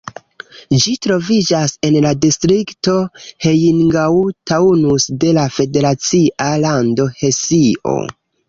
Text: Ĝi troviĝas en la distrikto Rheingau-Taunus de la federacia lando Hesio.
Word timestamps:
Ĝi 0.83 0.93
troviĝas 1.05 1.75
en 1.89 1.97
la 2.05 2.13
distrikto 2.23 2.95
Rheingau-Taunus 3.47 5.07
de 5.25 5.37
la 5.41 5.47
federacia 5.59 6.51
lando 6.67 7.11
Hesio. 7.23 7.99